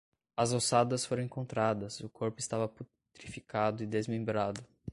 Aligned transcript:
As 0.35 0.51
ossadas 0.51 1.05
foram 1.05 1.21
encontradas, 1.21 1.99
o 1.99 2.09
corpo 2.09 2.39
estava 2.39 2.67
putrificado 2.67 3.83
e 3.83 3.85
desmembrado 3.85 4.65